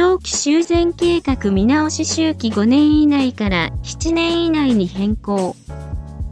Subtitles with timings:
[0.00, 5.54] 長期修繕計画見直し周期5年以内から7年以内に変更。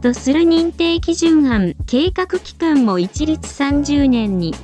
[0.01, 4.55] とする認定基準案、計画期間も一律30年に。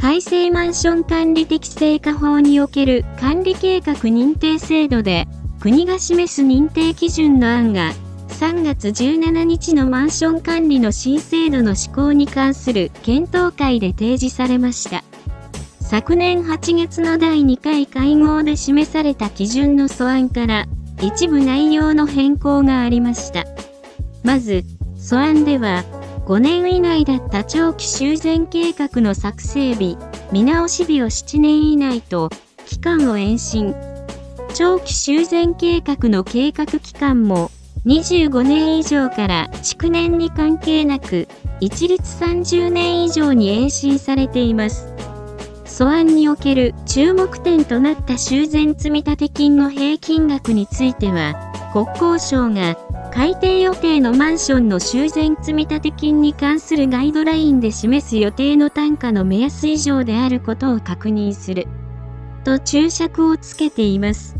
[0.00, 5.28] 改正マンション管理適正化法における管理計画認定制度で、
[5.60, 7.92] 国が示す認定基準の案が、
[8.30, 15.04] 3月17日のマンション管理の新制度の施行に関する検討会で提示されました。
[15.94, 20.66] 昨年8月の第2回会合で示された基準の素案から、
[21.00, 23.44] 一部内容の変更がありました。
[24.24, 24.64] まず、
[24.96, 25.84] 素案では、
[26.26, 29.96] 5年以内だった長期修繕計画の作成日、
[30.32, 32.28] 見直し日を7年以内と、
[32.66, 33.72] 期間を延伸。
[34.52, 37.52] 長期修繕計画の計画期間も、
[37.86, 41.28] 25年以上から築年に関係なく、
[41.60, 44.93] 一律30年以上に延伸されています。
[45.74, 51.34] 素案における注目点となった修繕積立金の平均額については、
[51.72, 52.76] 国交省が
[53.12, 61.66] 改定予定のマンションの修繕積立金に関するガイドラインで示す予定の単価の目安以上であることを確認する。
[62.44, 64.36] と注釈をつけています。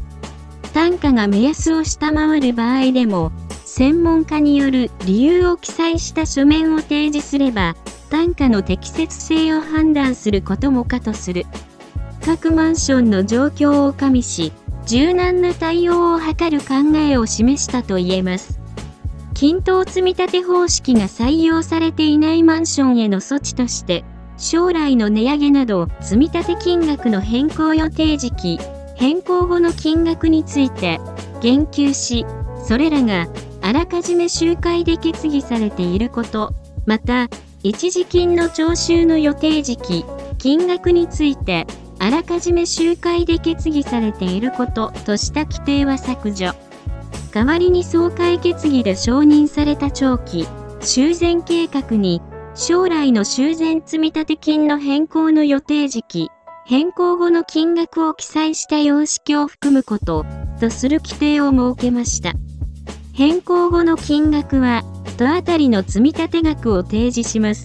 [0.73, 3.33] 単価が目安を下回る場合でも、
[3.77, 7.75] 専門家による理由を記載した書面を提示すれば、
[8.09, 11.45] 単価の適切性を判断することもかとする。
[12.25, 14.53] 各マンションの状況を加味し、
[14.87, 18.61] 柔軟な対応を図る考えを示したと言えます。
[19.35, 24.05] 均等積立方式が採用されていないマンションへの措置として、
[24.39, 28.61] 将来の値上げなど積立金額の変更予定時期、
[28.95, 31.01] 変更後の金額について
[31.41, 32.25] 言及し、
[32.65, 33.27] それらが
[33.65, 36.53] あらかじめ集会で決議されていること、
[36.85, 37.31] また、
[37.63, 40.05] 一時金の徴収の予定時期、
[40.37, 41.67] 金額について、
[41.99, 46.53] あらかじめ集会で決議されていることとした規定は削除。
[47.33, 50.47] 代わりに総会決議で承認された長期、
[50.83, 52.21] 修繕計画に、
[52.55, 56.29] 将来の修繕積立金の変更の予定時期、
[56.67, 60.27] 変更後の金額を記載した様式を含むこと、
[60.61, 62.35] とする規定を設けました。
[63.15, 64.83] 変更後の金額は、
[65.17, 67.65] とあたりの積立額を提示します。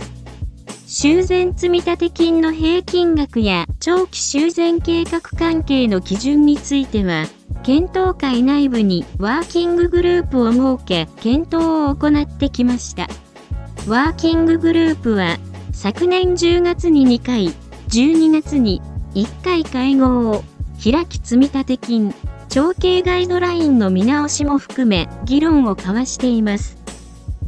[0.86, 7.26] 修繕積立金の平均額や長期修繕計画関係の基準については、
[7.64, 13.08] 検討会内部にワーキンググループを設け、検討を行ってきました。
[13.88, 15.40] ワーキンググループは、
[15.74, 17.48] 昨年10月に2回、
[17.88, 18.84] 12月に
[19.16, 20.44] 1回会合を
[20.84, 22.14] 開き積立金、
[22.50, 26.78] 長期ガイドラインの見直しも含め議論を交わしています。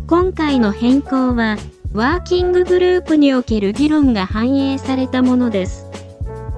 [0.05, 1.57] 今回の変更は、
[1.91, 5.87] ワーキンググループにおける議論が反映されたものです。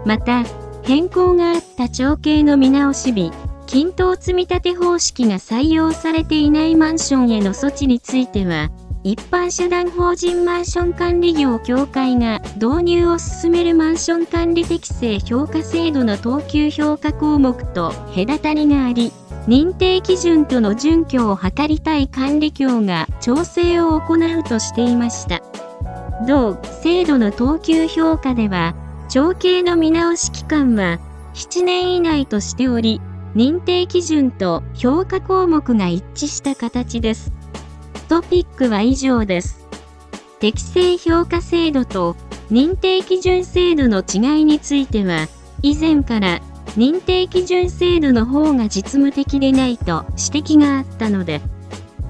[0.05, 0.43] また、
[0.83, 3.31] 変更があった長径の見直し日、
[3.65, 8.69] 均等積立方式が採用されていないマンションへの措置については、
[9.05, 19.11] 一般社団法人マンション管理業協会が導入を進めるマンション管理適正評価制度の等級評価項目と隔たりがあり、
[19.45, 25.41] 認定基準との準拠を図りたい管理協が調整を行うとしていました。
[26.25, 28.73] 同制度の等級評価では、
[29.09, 30.99] 長径の見直し期間は
[31.33, 33.01] 7年以内としており、
[33.35, 37.33] 認定基準と評価項目が一致した形です。
[38.07, 39.65] トピックは以上です。
[40.39, 42.15] 適正評価制度と
[42.51, 45.27] 認定基準制度の違いについては、
[45.61, 46.41] 以前から
[46.77, 51.41] 認定基準制度の方が実務的でないと指摘があったので、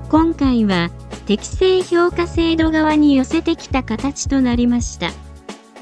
[0.10, 0.90] 今回は
[1.26, 5.12] 適正評価制度側に寄せてきた形となりました。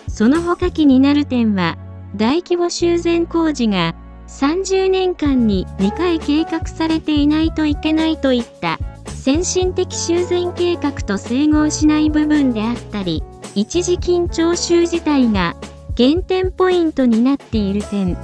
[0.07, 1.77] その他気になる点は、
[2.15, 3.95] 大規模修繕工事が
[4.27, 8.79] 30年間に2回計画されていないといけないといった
[9.23, 13.21] 先進的修繕計画と整合しない部分であったり、
[13.53, 15.55] 一時金徴収自体が
[15.93, 18.17] 減点ポイントになっている点、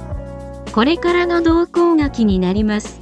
[0.72, 3.00] これからの動向が気になります。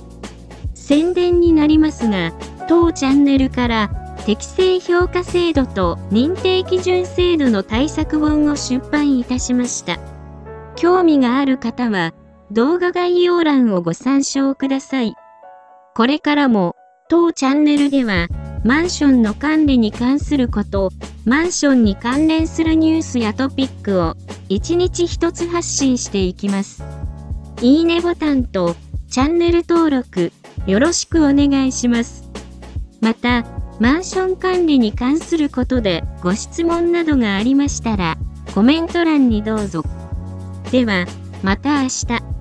[0.74, 2.32] 宣伝になりますが、
[2.68, 3.88] 当チャンネルから
[4.26, 9.98] 適正評価制度と認定基準制度の対策本を出版いたしました。
[10.74, 12.12] 興味がある方は、
[12.50, 15.14] 動画概要欄をご参照ください。
[15.94, 16.75] これからも、
[17.08, 18.28] 当チャンネルでは、
[18.64, 20.90] マンションの管理に関すること、
[21.24, 24.16] マンションに関連するニュースやトピックを、
[24.48, 26.82] 1日1つ発信していきます。
[27.62, 28.74] いいねボタンと、
[29.08, 30.32] チャンネル登録、
[30.66, 32.28] よろしくお願いします。
[33.00, 33.44] また、
[33.78, 38.16] マンション管理に関することでご質問などがありましたら、
[38.52, 39.84] コメント欄にどうぞ。
[40.72, 41.06] では、
[41.44, 42.35] また明日。